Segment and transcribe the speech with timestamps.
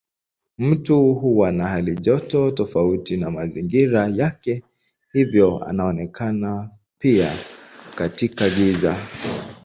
[0.57, 4.63] Mtu huwa na halijoto tofauti na mazingira yake
[5.13, 7.37] hivyo anaonekana pia
[7.95, 9.07] katika giza.